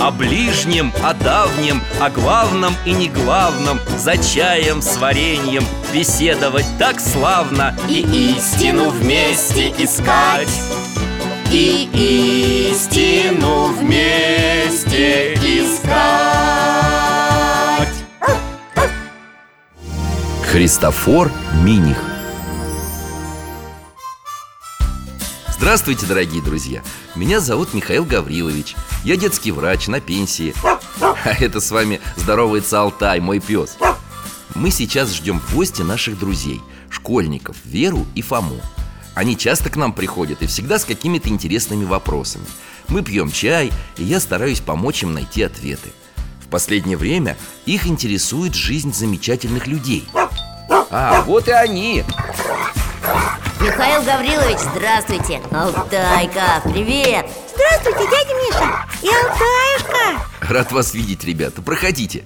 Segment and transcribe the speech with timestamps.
[0.00, 7.00] О ближнем, о давнем, о главном и не главном За чаем с вареньем беседовать так
[7.00, 8.00] славно И
[8.36, 10.48] истину вместе искать.
[11.50, 15.88] И истину вместе искать.
[20.44, 21.32] Христофор
[21.64, 22.17] Миних
[25.68, 26.82] Здравствуйте, дорогие друзья!
[27.14, 28.74] Меня зовут Михаил Гаврилович.
[29.04, 30.54] Я детский врач на пенсии.
[30.98, 33.76] А это с вами здоровается Алтай, мой пес.
[34.54, 38.58] Мы сейчас ждем в гости наших друзей Школьников Веру и Фому.
[39.14, 42.46] Они часто к нам приходят и всегда с какими-то интересными вопросами.
[42.88, 45.90] Мы пьем чай, и я стараюсь помочь им найти ответы.
[46.40, 50.08] В последнее время их интересует жизнь замечательных людей.
[50.90, 52.04] А, вот и они!
[53.60, 55.42] Михаил Гаврилович, здравствуйте.
[55.50, 57.26] Алтайка, привет.
[57.52, 61.60] Здравствуйте, дядя Миша И Алтаюшка Рад вас видеть, ребята.
[61.60, 62.24] Проходите.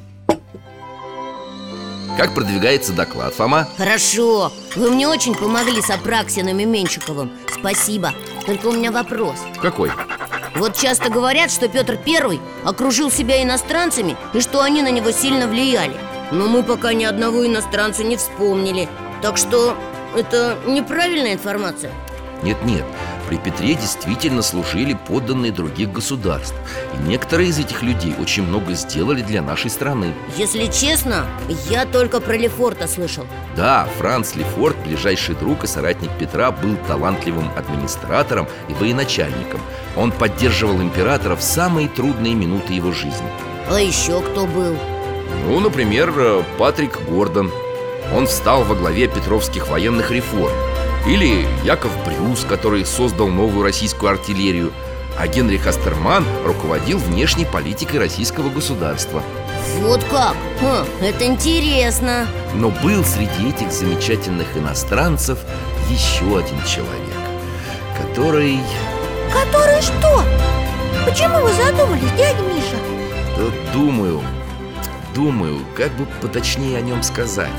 [2.18, 3.66] Как продвигается доклад, Фома?
[3.78, 8.12] Хорошо, вы мне очень помогли с Апраксиным и Менчиковым Спасибо,
[8.44, 9.36] только у меня вопрос.
[9.62, 9.90] Какой?
[10.56, 15.48] Вот часто говорят, что Петр Первый окружил себя иностранцами И что они на него сильно
[15.48, 15.96] влияли.
[16.30, 18.86] Но мы пока ни одного иностранца не вспомнили.
[19.22, 19.74] Так что
[20.16, 21.92] это неправильная информация.
[22.42, 22.84] Нет-нет,
[23.28, 26.56] при Петре действительно служили подданные других государств.
[26.92, 30.12] И некоторые из этих людей очень много сделали для нашей страны.
[30.36, 31.26] Если честно,
[31.70, 33.24] я только про Лефорта слышал.
[33.56, 39.60] Да, Франц Лефорт, ближайший друг и соратник Петра, был талантливым администратором и военачальником.
[39.96, 43.28] Он поддерживал императора в самые трудные минуты его жизни.
[43.70, 44.76] А еще кто был?
[45.46, 47.52] Ну, например, э, Патрик Гордон
[48.14, 50.52] Он встал во главе петровских военных реформ
[51.06, 54.72] Или Яков Брюс, который создал новую российскую артиллерию
[55.18, 59.22] А Генрих Астерман руководил внешней политикой российского государства
[59.80, 60.36] Вот как?
[60.60, 65.38] Ха, это интересно Но был среди этих замечательных иностранцев
[65.88, 67.16] еще один человек
[67.96, 68.58] Который...
[69.32, 70.22] Который что?
[71.06, 72.76] Почему вы задумались, дядя Миша?
[73.36, 74.20] Да, думаю,
[75.14, 77.50] думаю, как бы поточнее о нем сказать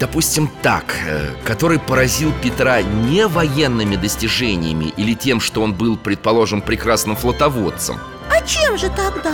[0.00, 6.62] Допустим так, э, который поразил Петра не военными достижениями Или тем, что он был, предположим,
[6.62, 8.00] прекрасным флотоводцем
[8.30, 9.32] А чем же тогда?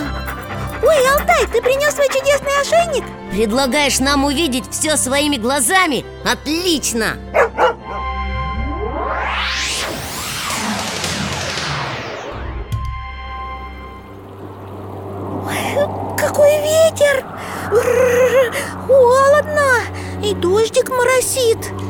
[0.83, 3.05] Ой, Алтай, ты принес свой чудесный ошейник?
[3.31, 6.05] Предлагаешь нам увидеть все своими глазами?
[6.29, 7.17] Отлично!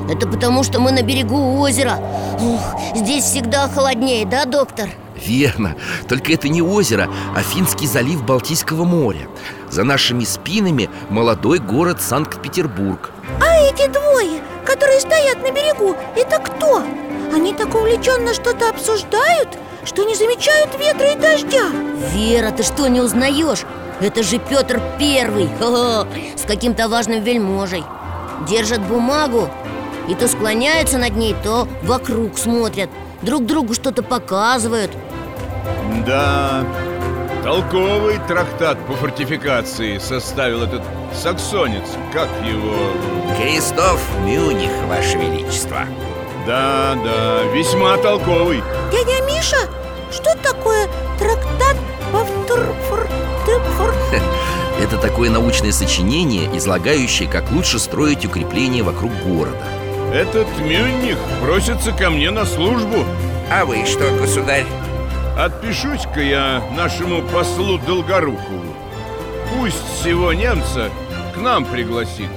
[0.09, 1.99] Это потому, что мы на берегу озера.
[2.41, 2.61] Ух,
[2.95, 4.89] Здесь всегда холоднее, да, доктор?
[5.25, 5.75] Верно,
[6.07, 9.27] только это не озеро, а Финский залив Балтийского моря.
[9.69, 13.11] За нашими спинами молодой город Санкт-Петербург.
[13.41, 16.83] А эти двое, которые стоят на берегу, это кто?
[17.33, 19.49] Они так увлеченно что-то обсуждают,
[19.83, 21.69] что не замечают ветра и дождя.
[22.13, 23.65] Вера, ты что, не узнаешь?
[23.99, 25.49] Это же Петр Первый.
[25.59, 26.07] Ха-ха,
[26.37, 27.83] С каким-то важным вельможей.
[28.47, 29.49] Держат бумагу
[30.07, 32.89] И то склоняются над ней, то вокруг смотрят.
[33.21, 34.91] Друг другу что-то показывают.
[36.05, 36.63] Да,
[37.43, 40.81] толковый трактат по фортификации составил этот
[41.13, 41.83] саксонец.
[42.13, 42.91] Как его...
[43.37, 45.79] Кристоф Мюних, Ваше Величество.
[46.45, 48.63] Да, да, весьма толковый.
[48.91, 49.57] Дядя Миша,
[50.11, 50.87] что такое?
[51.19, 51.75] Трактат
[52.13, 53.07] по тымфор?
[54.81, 59.76] Это такое научное сочинение, излагающее, как лучше строить укрепления вокруг города
[60.13, 63.03] Этот Мюнних просится ко мне на службу
[63.51, 64.65] А вы что, государь?
[65.37, 68.73] Отпишусь-ка я нашему послу Долгорукову
[69.53, 70.89] Пусть всего немца
[71.35, 72.29] к нам пригласит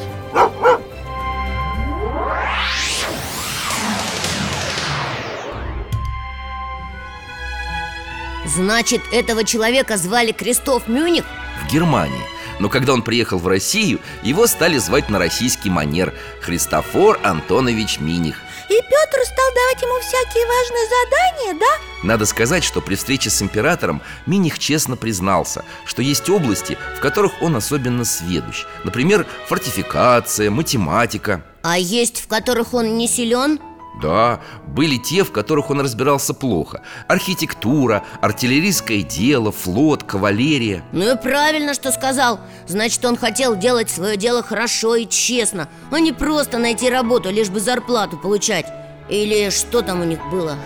[8.46, 11.24] Значит, этого человека звали Крестов Мюних?
[11.62, 12.24] в Германии
[12.60, 18.36] Но когда он приехал в Россию, его стали звать на российский манер Христофор Антонович Миних
[18.68, 22.06] И Петр стал давать ему всякие важные задания, да?
[22.06, 27.42] Надо сказать, что при встрече с императором Миних честно признался, что есть области, в которых
[27.42, 33.58] он особенно сведущ Например, фортификация, математика А есть, в которых он не силен?
[34.00, 36.82] Да, были те, в которых он разбирался плохо.
[37.08, 40.82] Архитектура, артиллерийское дело, флот, кавалерия.
[40.92, 42.40] Ну и правильно, что сказал.
[42.66, 47.50] Значит, он хотел делать свое дело хорошо и честно А не просто найти работу, лишь
[47.50, 48.66] бы зарплату получать
[49.10, 50.56] Или что там у них было?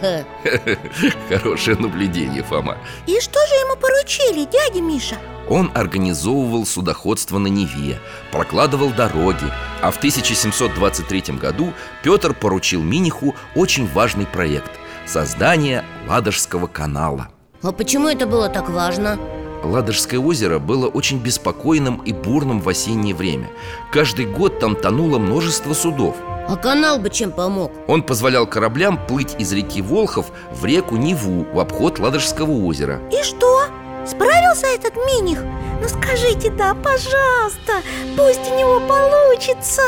[1.29, 2.76] Хорошее наблюдение, Фома
[3.06, 5.17] И что же ему поручили, дядя Миша?
[5.49, 7.99] Он организовывал судоходство на Неве,
[8.32, 9.46] прокладывал дороги,
[9.82, 14.73] а в 1723 году Петр поручил Миниху очень важный проект–
[15.06, 17.29] создание Ладожского канала.
[17.62, 19.19] А почему это было так важно?
[19.64, 23.50] Ладожское озеро было очень беспокойным и бурным в осеннее время.
[23.93, 26.16] Каждый год там тонуло множество судов.
[26.46, 27.72] А канал бы чем помог?
[27.87, 33.00] Он позволял кораблям плыть из реки Волхов в реку Неву в обход Ладожского озера.
[33.11, 33.64] И что?
[34.06, 35.43] Справился этот Миних?
[35.81, 37.82] Ну скажите да, пожалуйста
[38.16, 39.82] Пусть у него получится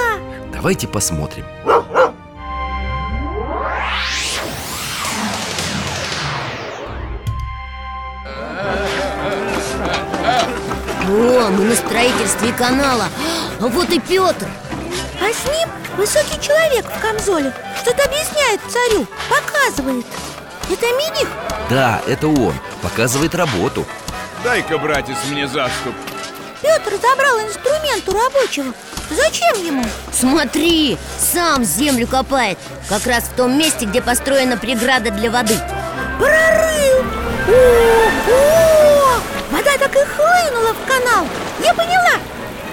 [0.53, 1.45] Давайте посмотрим.
[11.27, 13.09] О, мы на строительстве канала
[13.61, 14.47] А вот и Петр
[15.21, 17.53] А с ним высокий человек в камзоле
[17.83, 20.07] Что-то объясняет царю, показывает
[20.71, 21.29] Это Миних?
[21.69, 23.85] Да, это он, показывает работу.
[24.45, 25.95] Дай-ка, братец, мне заступ
[26.63, 28.73] Петр забрал инструмент у рабочего
[29.11, 29.85] Зачем ему?
[30.13, 32.59] Смотри, сам землю копает
[32.89, 35.57] Как раз в том месте, где построена преграда для воды
[36.21, 37.05] Прорыл!
[37.49, 38.86] Ого!
[39.97, 41.27] И хлынула в канал.
[41.63, 42.21] Я поняла.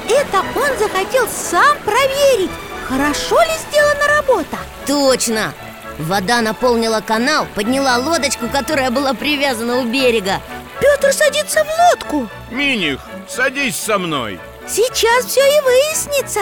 [0.10, 2.52] Это он захотел сам проверить
[2.88, 4.58] Хорошо ли сделана работа.
[4.86, 5.54] Точно!
[5.98, 10.42] Вода наполнила канал, подняла лодочку, которая была привязана у берега.
[10.80, 12.30] Петр садится в лодку.
[12.52, 14.40] Миних, садись со мной.
[14.68, 16.42] Сейчас все и выяснится.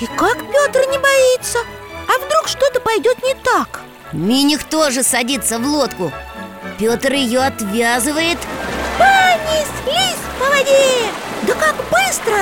[0.00, 1.58] И как Петр не боится?
[2.08, 3.80] А вдруг что-то пойдет не так?
[4.12, 6.12] Миних тоже садится в лодку.
[6.78, 8.38] Петр ее отвязывает
[9.02, 11.10] Понеслись по воде!
[11.42, 12.36] Да как быстро!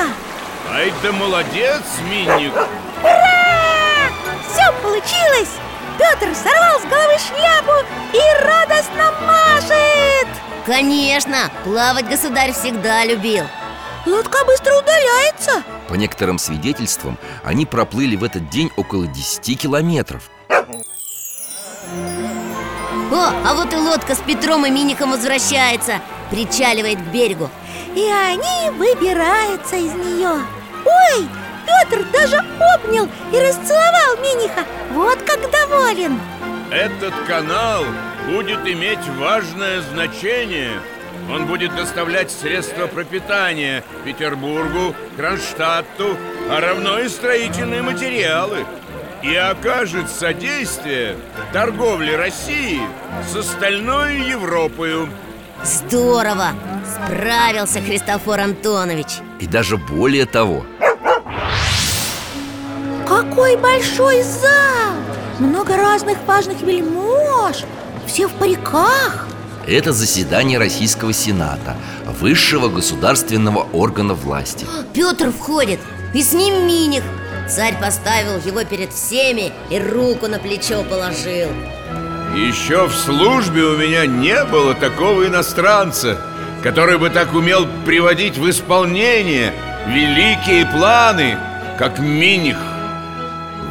[0.73, 2.53] Ай да молодец, Миних
[3.03, 4.11] Ура!
[4.51, 5.51] Все получилось!
[5.99, 10.29] Петр сорвал с головы шляпу и радостно машет!
[10.67, 13.45] Конечно, плавать государь всегда любил
[14.07, 20.31] Лодка быстро удаляется По некоторым свидетельствам, они проплыли в этот день около 10 километров.
[23.13, 27.51] О, а вот и лодка с Петром и Минихом возвращается Причаливает к берегу.
[27.95, 30.31] И они выбираются из нее.
[30.85, 31.29] Ой,
[31.67, 34.65] Петр даже обнял и расцеловал Миниха.
[34.93, 36.19] Вот как доволен.
[36.71, 37.85] Этот канал
[38.29, 40.81] будет иметь важное значение.
[41.29, 46.17] Он будет доставлять средства пропитания Петербургу, Кронштадту
[46.49, 48.65] А равно и строительные материалы.
[49.23, 51.17] И окажет содействие
[51.53, 52.81] торговле России
[53.31, 55.09] с остальной Европою
[55.65, 56.53] Здорово!
[56.87, 60.65] Справился Христофор Антонович И даже более того,
[63.07, 64.95] Какой большой зал!
[65.39, 67.65] Много разных важных вельмож
[68.07, 69.27] Все в париках
[69.67, 74.67] это заседание Российского Сената, высшего государственного органа власти.
[74.95, 75.79] Петр входит,
[76.13, 77.05] и с ним Миних
[77.49, 81.51] Царь поставил его перед всеми и руку на плечо положил
[82.35, 86.17] Еще в службе у меня не было такого иностранца,
[86.63, 89.53] который бы так умел приводить в исполнение
[89.87, 91.39] великие планы,
[91.77, 92.59] как Миних.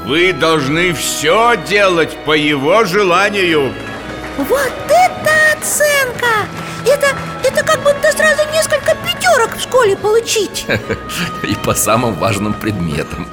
[0.05, 3.73] Вы должны все делать по его желанию.
[4.37, 6.27] Вот это оценка!
[6.85, 7.07] Это,
[7.43, 10.65] это как будто сразу несколько пятерок в школе получить
[11.43, 13.27] И по самым важным предметам.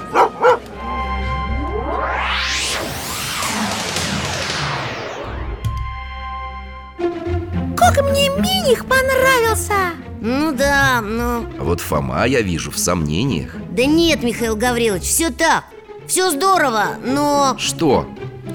[8.67, 9.75] Мне Миних понравился!
[10.21, 11.47] Ну да, ну...
[11.59, 13.55] А вот Фома, я вижу, в сомнениях.
[13.71, 15.65] Да нет, Михаил Гаврилович, все так.
[16.09, 17.57] Все здорово, но...
[17.59, 18.09] Что?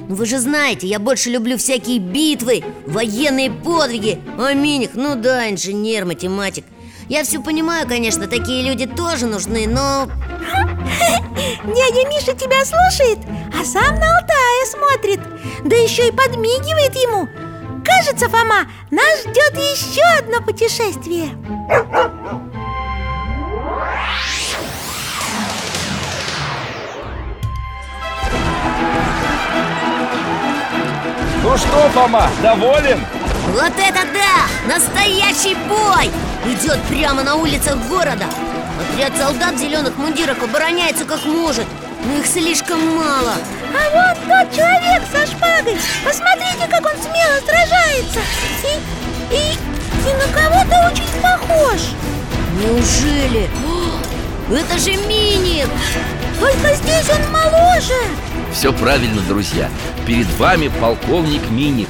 [0.09, 4.19] Вы же знаете, я больше люблю всякие битвы, военные подвиги.
[4.37, 6.65] А Миних, ну да, инженер, математик.
[7.07, 10.07] Я все понимаю, конечно, такие люди тоже нужны, но...
[11.63, 13.19] Дядя Миша тебя слушает,
[13.59, 15.19] а сам на Алтае смотрит.
[15.65, 17.27] Да еще и подмигивает ему
[17.83, 21.29] Кажется, Фома, нас ждет еще одно путешествие
[31.43, 32.99] Ну что, Фома, доволен?
[33.47, 34.73] Вот это да!
[34.73, 36.09] Настоящий бой!
[36.45, 38.25] Идет прямо на улицах города
[38.79, 41.65] Отряд солдат в зеленых мундирах обороняется как может
[42.05, 43.33] Но их слишком мало
[43.73, 48.19] А вот тот человек со шпагой Посмотрите, как он смело сражается
[48.63, 51.81] И, и, и на кого-то очень похож
[52.59, 53.49] Неужели?
[53.65, 55.69] О, это же Миник!
[56.39, 58.01] Только здесь он моложе
[58.51, 59.69] Все правильно, друзья
[60.05, 61.89] Перед вами полковник Миник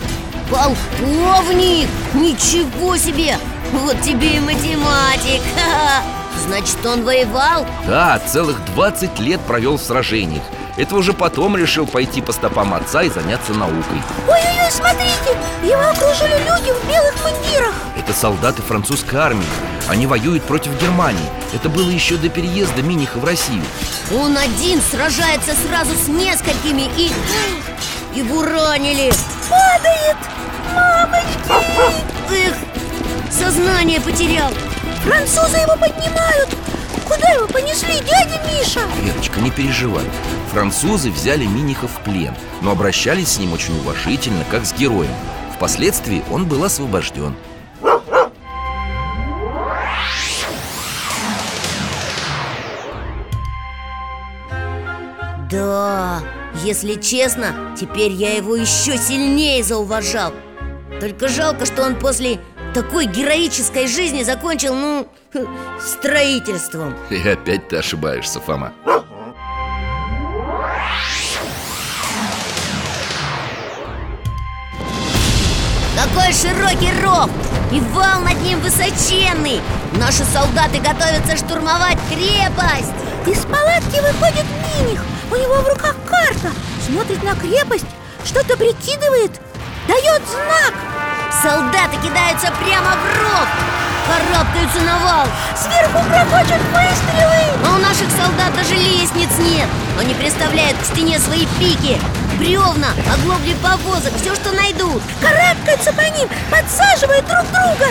[0.49, 1.87] Полковник!
[2.13, 3.37] Ничего себе!
[3.71, 5.41] Вот тебе и математик!
[6.45, 7.65] Значит, он воевал?
[7.87, 10.43] Да, целых 20 лет провел в сражениях
[10.81, 14.01] Это уже потом решил пойти по стопам отца и заняться наукой.
[14.27, 17.75] Ой-ой-ой, смотрите, его окружили люди в белых мундирах.
[17.95, 19.45] Это солдаты французской армии.
[19.87, 21.29] Они воюют против Германии.
[21.53, 23.61] Это было еще до переезда Миниха в Россию.
[24.11, 27.11] Он один сражается сразу с несколькими и...
[28.15, 29.13] Его ранили!
[29.51, 30.17] Падает!
[30.73, 31.93] Мамочки!
[32.33, 32.55] Эх,
[33.29, 34.51] сознание потерял.
[35.03, 36.49] Французы его поднимают
[37.13, 38.79] Куда его понесли, дядя Миша?
[39.03, 40.05] Верочка, не переживай.
[40.51, 45.11] Французы взяли Миниха в плен Но обращались с ним очень уважительно, как с героем.
[45.55, 47.35] Впоследствии он был освобожден.
[55.49, 56.21] Да,
[56.63, 60.31] если честно, теперь я его еще сильнее зауважал.
[61.01, 62.39] Только жалко, что он после
[62.73, 65.07] такой героической жизни закончил, ну,
[65.79, 66.95] строительством.
[67.09, 68.73] И опять ты ошибаешься, Фома.
[75.95, 77.29] Какой широкий ров!
[77.71, 79.61] И вал над ним высоченный!
[79.93, 82.91] Наши солдаты готовятся штурмовать крепость!
[83.27, 84.45] Из палатки выходит
[84.79, 85.03] Миних.
[85.31, 86.49] У него в руках карта.
[86.87, 87.85] Смотрит на крепость,
[88.25, 89.31] что-то прикидывает.
[89.87, 90.90] Дает знак
[91.31, 93.47] Солдаты кидаются прямо в ров
[94.05, 95.27] Карабкаются на вал.
[95.55, 97.41] Сверху проходят выстрелы.
[97.65, 99.69] А у наших солдат даже лестниц нет.
[99.97, 102.01] Они приставляют к стене свои пики.
[102.37, 105.01] Бревна, оглобли повозок, все, что найдут.
[105.21, 107.87] Карабкаются по ним, подсаживают друг друга.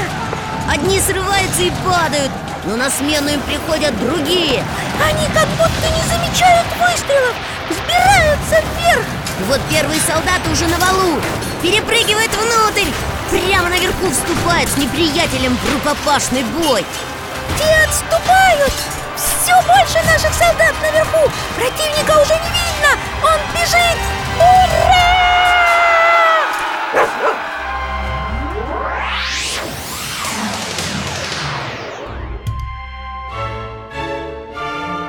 [0.70, 2.30] Одни срываются и падают
[2.64, 4.62] Но на смену им приходят другие.
[5.02, 7.34] Они как будто не замечают выстрелов
[7.68, 9.04] Взбираются вверх.
[9.48, 11.18] Вот первые солдаты уже на валу
[11.62, 12.69] Перепрыгивают внутрь
[14.00, 16.84] Наверху вступают с неприятелем в рукопашный бой?
[17.58, 18.72] Те отступают!
[19.16, 21.30] Все больше наших солдат наверху!
[21.56, 22.96] Противника уже не видно!
[23.22, 23.98] Он бежит!
[24.38, 25.20] Ура!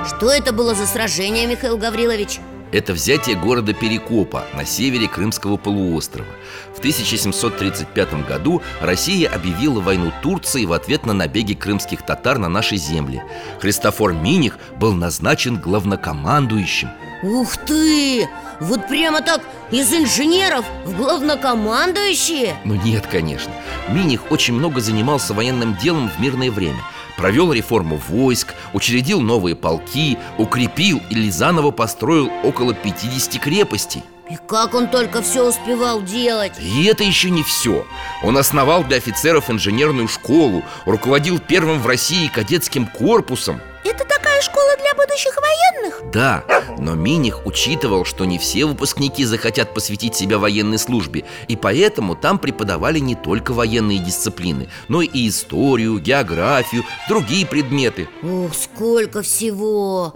[0.06, 2.40] Что это было за сражение, Михаил Гаврилович?
[2.72, 6.30] Это взятие города Перекопа на севере Крымского полуострова.
[6.74, 12.78] В 1735 году Россия объявила войну Турции в ответ на набеги крымских татар на наши
[12.78, 13.22] земли.
[13.60, 16.90] Христофор Миних был назначен главнокомандующим.
[17.24, 18.28] Ух ты!
[18.62, 19.42] Вот прямо так
[19.72, 22.56] из инженеров в главнокомандующие?
[22.64, 23.52] Ну нет, конечно.
[23.90, 26.78] Миних очень много занимался военным делом в мирное время.
[27.18, 34.04] Провел реформу войск, учредил новые полки, укрепил или заново построил около 50 крепостей.
[34.30, 36.54] И как он только все успевал делать?
[36.60, 37.86] И это еще не все
[38.24, 44.76] Он основал для офицеров инженерную школу Руководил первым в России кадетским корпусом Это такая школа
[44.78, 46.12] для будущих военных?
[46.12, 46.44] Да,
[46.78, 52.38] но Миних учитывал, что не все выпускники захотят посвятить себя военной службе И поэтому там
[52.38, 60.14] преподавали не только военные дисциплины Но и историю, географию, другие предметы Ух, сколько всего!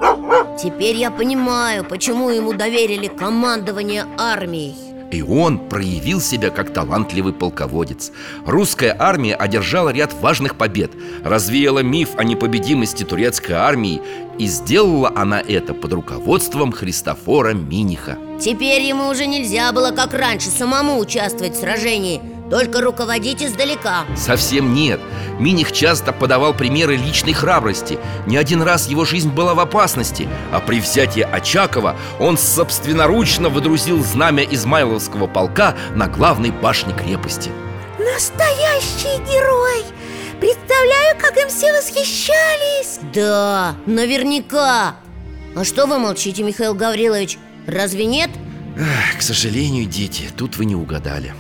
[0.62, 8.12] Теперь я понимаю, почему ему доверили командование армией И он проявил себя как талантливый полководец.
[8.46, 10.92] Русская армия одержала ряд важных побед
[11.24, 14.02] Развеяла миф о непобедимости турецкой армии
[14.38, 18.18] И сделала она это под руководством Христофора Миниха.
[18.42, 22.20] Теперь ему уже нельзя было, как раньше, самому участвовать в сражении
[22.50, 24.06] Только руководить издалека.
[24.16, 25.00] Совсем нет.
[25.40, 27.98] Миних часто подавал примеры личной храбрости.
[28.28, 34.04] Не один раз его жизнь была в опасности А при взятии Очакова он собственноручно выдрузил
[34.04, 37.52] знамя Измайловского полка на главной башне крепости.
[38.00, 39.84] Настоящий герой!
[40.40, 43.00] Представляю, как им все восхищались!
[43.14, 44.96] Да, наверняка.
[45.56, 47.40] А что вы молчите, Михаил Гаврилович?
[47.66, 48.30] Разве нет?
[48.78, 51.34] Эх, К сожалению, дети, тут вы не угадали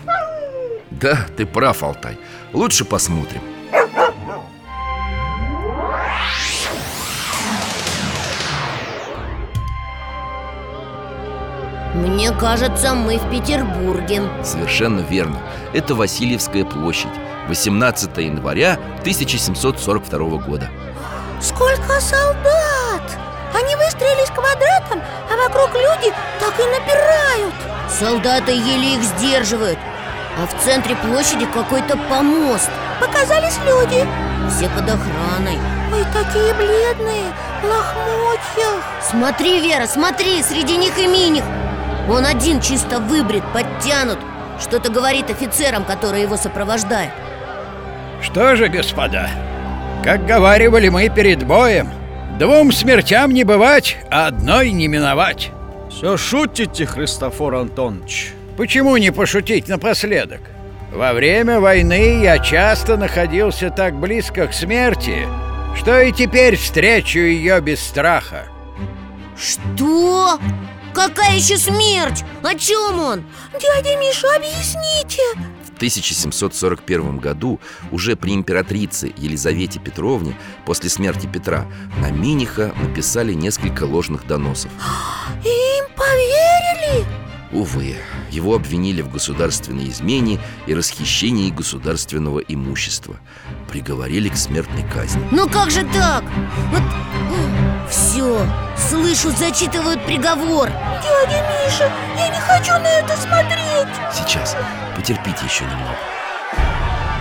[1.05, 2.17] Да, ты прав, Алтай.
[2.51, 3.39] Лучше посмотрим.
[11.93, 14.23] Мне кажется, мы в Петербурге.
[14.43, 15.39] Совершенно верно.
[15.73, 17.13] Это Васильевская площадь
[17.49, 20.71] 18 января 1742 года.
[21.39, 23.03] Сколько солдат!
[23.53, 27.53] Они выстроились квадратом, а вокруг люди так и напирают.
[27.91, 29.77] Солдаты еле их сдерживают
[30.37, 32.69] А в центре площади какой-то помост.
[32.99, 34.05] Показались люди.
[34.49, 35.57] Все под охраной.
[35.93, 38.83] Ой, такие бледные, в лохмотьях.
[39.01, 41.43] Смотри, Вера, смотри, среди них и Миних.
[42.09, 44.19] Он один чисто выбрит, подтянут.
[44.59, 47.13] Что-то говорит офицерам, которые его сопровождают.
[48.21, 49.29] Что же, господа,
[50.03, 51.89] как говаривали мы перед боем,
[52.37, 55.51] двум смертям не бывать, а одной не миновать.
[55.89, 60.41] Все шутите, Христофор Антонович Почему не пошутить напоследок?
[60.91, 65.27] Во время войны я часто находился так близко к смерти,
[65.77, 68.47] что и теперь встречу ее без страха.
[69.37, 70.39] Что?
[70.93, 72.23] Какая еще смерть?
[72.41, 73.25] О чем он?
[73.51, 75.21] Дядя Миша, объясните
[75.65, 77.59] В 1741 году
[77.91, 81.65] уже при императрице Елизавете Петровне после смерти Петра
[81.99, 84.71] на Миниха написали несколько ложных доносов
[85.43, 86.24] И им поверили?
[87.51, 87.95] Увы,
[88.31, 93.17] его обвинили в государственной измене и расхищении государственного имущества.
[93.69, 95.25] Приговорили к смертной казни.
[95.31, 96.23] Ну как же так?
[96.71, 96.81] Вот
[97.89, 98.45] все,
[98.77, 100.69] слышу, зачитывают приговор.
[100.69, 103.87] Дядя Миша, я не хочу на это смотреть.
[104.11, 104.57] Сейчас,
[104.95, 105.97] потерпите еще немного.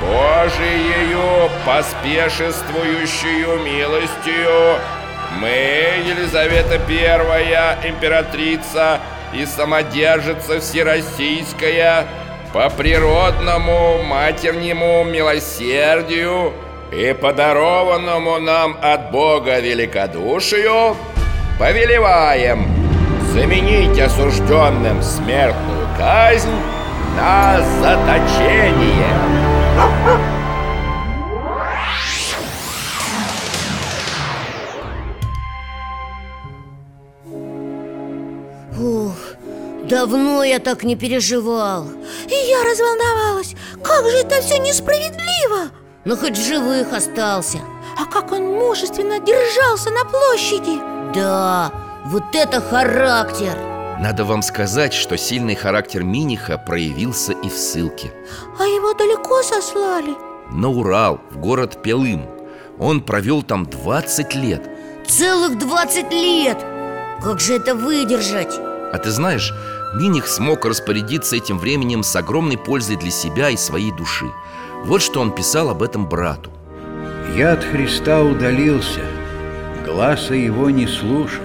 [0.01, 4.79] Божиею поспешествующую милостью
[5.41, 9.01] мы, Елизавета Первая, императрица
[9.35, 12.07] и самодержица всероссийская,
[12.53, 16.53] по природному матернему милосердию
[16.93, 20.97] и подарованному нам от Бога великодушию,
[21.59, 22.69] повелеваем
[23.33, 26.55] заменить осужденным смертную казнь
[27.17, 29.15] на заточение.
[39.89, 41.87] Давно я так не переживал.
[42.27, 43.55] И я разволновалась.
[43.83, 45.71] Как же это все несправедливо!
[46.05, 47.59] Но хоть в живых остался.
[47.99, 50.81] А как он мужественно держался на площади!
[51.15, 51.73] Да,
[52.07, 53.57] вот это характер!
[54.01, 58.13] Надо вам сказать, что сильный характер Миниха проявился и в ссылке.
[58.59, 60.15] А его далеко сослали?
[60.51, 62.27] На Урал, в город Пелым.
[62.79, 64.69] Он провел там 20 лет.
[65.07, 66.59] Целых 20 лет!
[67.23, 68.59] Как же это выдержать?
[68.95, 69.53] А ты знаешь,
[69.93, 74.27] Миних смог распорядиться этим временем с огромной пользой для себя и своей души
[74.85, 76.53] Вот что он писал об этом брату
[77.35, 79.01] Я от Христа удалился,
[79.85, 81.43] гласа его не слушал.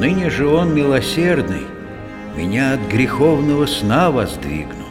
[0.00, 1.68] Ныне же он милосердный,
[2.34, 4.88] меня от греховного сна воздвигнул.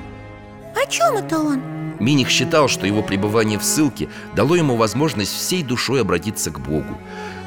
[0.82, 1.62] О чем это он?
[2.00, 6.98] Миних считал, что его пребывание в ссылке дало ему возможность всей душой обратиться к Богу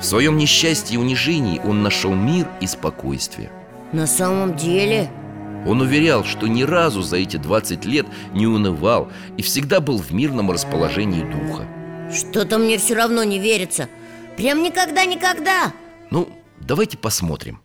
[0.03, 3.51] В своем несчастье и унижении он нашел мир и спокойствие
[3.93, 5.11] На самом деле?
[5.67, 10.13] Он уверял, что ни разу за эти 20 лет не унывал и всегда был в
[10.13, 11.67] мирном расположении духа.
[12.13, 13.89] Что-то мне все равно не верится.
[14.37, 15.73] Прям никогда-никогда.
[16.11, 16.29] Ну,
[16.61, 17.61] давайте посмотрим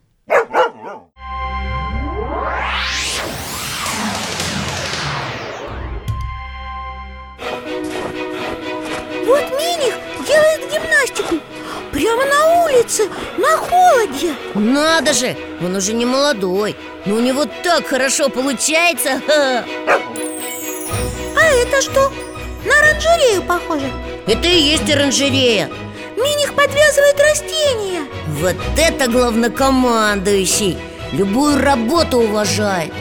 [12.98, 14.36] улице, на холоде.
[14.56, 19.22] Надо же, он уже не молодой Но у него так хорошо получается.
[19.28, 19.64] Ха.
[21.40, 22.12] А это что?
[22.66, 23.92] На оранжерею похоже.
[24.26, 25.70] Это и есть оранжерея.
[26.18, 28.02] Миних подвязывает растения.
[28.28, 30.78] Вот это главнокомандующий.
[31.14, 32.92] Любую работу уважает.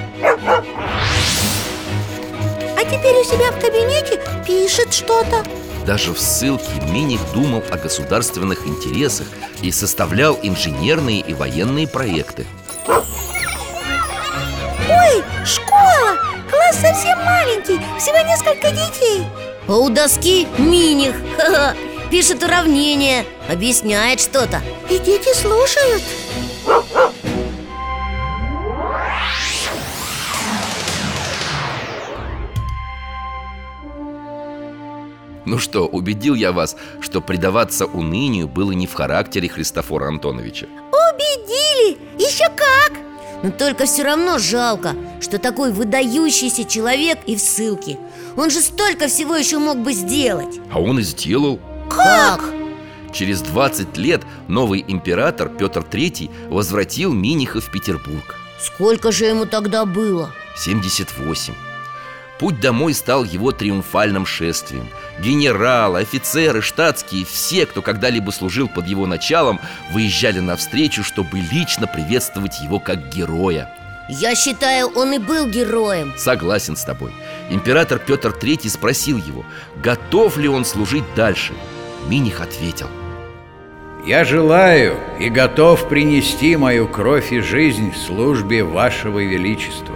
[2.76, 5.42] А теперь у себя в кабинете пишет что-то
[5.86, 9.28] Даже в ссылке Миних думал о государственных интересах
[9.62, 12.44] и составлял инженерные и военные проекты
[12.88, 13.04] Ой,
[15.44, 16.18] школа!
[16.50, 19.24] Класс совсем маленький, всего несколько детей
[19.68, 21.76] А у доски миних Ха-ха.
[22.10, 26.02] Пишет уравнение, объясняет что-то И дети слушают
[35.46, 41.96] Ну что, убедил я вас, что предаваться унынию было не в характере Христофора Антоновича Убедили!
[42.18, 42.92] Еще как!
[43.44, 47.96] Но только все равно жалко, что такой выдающийся человек и в ссылке
[48.36, 52.42] Он же столько всего еще мог бы сделать А он и сделал Как?
[53.12, 59.84] Через 20 лет новый император Петр III возвратил Миниха в Петербург Сколько же ему тогда
[59.84, 60.32] было?
[60.56, 61.54] 78
[62.38, 64.88] Путь домой стал его триумфальным шествием.
[65.18, 69.58] Генералы, офицеры, штатские, все, кто когда-либо служил под его началом
[69.92, 73.72] Выезжали навстречу, чтобы лично приветствовать его как героя.
[74.08, 76.12] Я считаю, он и был героем.
[76.16, 77.12] Согласен с тобой.
[77.50, 79.44] Император Петр III спросил его,
[79.82, 81.54] готов ли он служить дальше.
[82.06, 82.88] Миних ответил.
[84.06, 89.95] Я желаю и готов принести мою кровь и жизнь службе вашего величества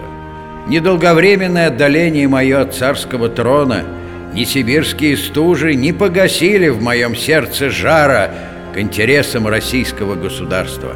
[0.71, 3.85] Недолговременное отдаление мое от царского трона
[4.33, 8.33] Ни сибирские стужи не погасили в моем сердце жара
[8.73, 10.95] К интересам российского государства.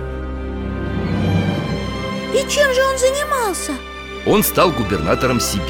[2.33, 3.73] И чем же он занимался?
[4.27, 5.67] Он стал губернатором Сибири.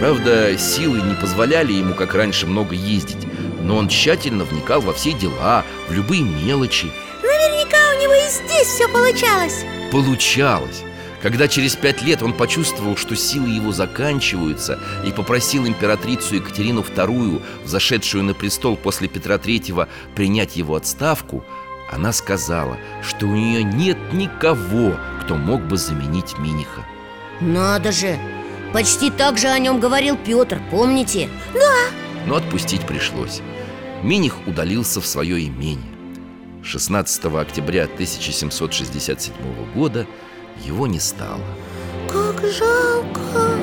[0.00, 3.24] Правда, силы не позволяли ему, как раньше, много ездить
[3.62, 6.90] Но он тщательно вникал во все дела, в любые мелочи.
[7.22, 9.64] Наверняка у него и здесь все получалось.
[9.92, 10.82] Получалось
[11.22, 17.42] когда через пять лет он почувствовал, что силы его заканчиваются И попросил императрицу Екатерину II,
[17.64, 21.44] взошедшую на престол после Петра III, принять его отставку
[21.90, 26.86] Она сказала, что у нее нет никого, кто мог бы заменить Миниха
[27.40, 28.18] Надо же!
[28.72, 31.30] Почти так же о нем говорил Петр, помните?
[32.26, 33.40] Но отпустить пришлось
[34.02, 35.96] Миних удалился в свое имение
[36.62, 39.32] 16 октября 1767
[39.72, 40.06] года
[40.64, 41.40] его не стало.
[42.10, 43.58] Как жалко.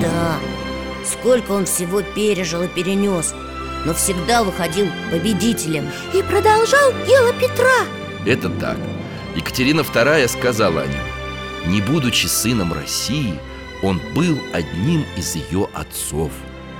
[0.00, 0.38] Да,
[1.04, 3.34] сколько он всего пережил и перенес
[3.84, 5.88] Но всегда выходил победителем.
[6.14, 7.84] И продолжал дело Петра.
[8.24, 8.76] Это так.
[9.34, 11.72] Екатерина II сказала о нем.
[11.72, 13.38] Не будучи сыном России,
[13.82, 16.30] он был одним из ее отцов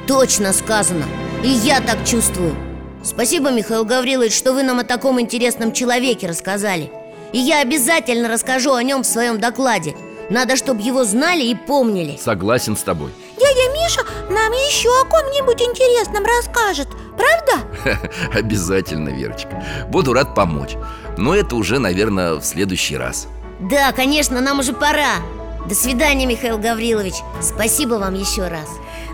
[0.06, 1.04] Точно сказано.
[1.42, 2.54] И я так чувствую.
[3.02, 6.90] Спасибо, Михаил Гаврилович, что вы нам о таком интересном человеке рассказали
[7.32, 9.94] И я обязательно расскажу о нем в своем докладе.
[10.30, 12.16] Надо, чтобы его знали и помнили.
[12.16, 13.12] Согласен с тобой.
[13.38, 18.00] Дядя Миша нам еще о ком-нибудь интересном расскажет Правда?
[18.34, 19.62] Обязательно, Верочка.
[19.88, 20.76] Буду рад помочь.
[21.16, 23.28] Но это уже, наверное, в следующий раз.
[23.60, 25.16] Да, конечно, нам уже пора.
[25.66, 27.14] До свидания, Михаил Гаврилович.
[27.40, 28.68] Спасибо вам еще раз.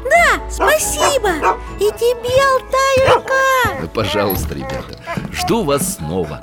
[0.05, 1.57] Да, спасибо.
[1.79, 4.99] И тебе, Алтаюшка Пожалуйста, ребята.
[5.33, 6.43] Жду вас снова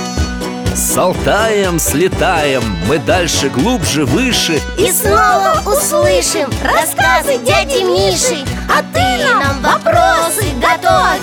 [0.91, 4.59] С Алтаем слетаем, мы дальше, глубже, выше.
[4.77, 8.45] И снова услышим рассказы дяди Миши.
[8.69, 11.21] А ты нам вопросы готовь.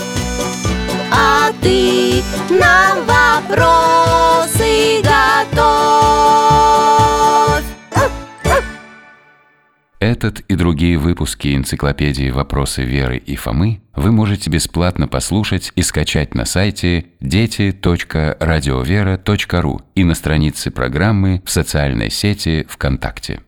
[1.13, 6.58] А ты нам вопросы готовь
[10.01, 16.37] Этот и другие выпуски энциклопедии «Вопросы Веры и Фомы» вы можете бесплатно послушать и скачать
[16.37, 23.41] на сайте дети.радиовера.ру и на странице программы в социальной сети ВКонтакте.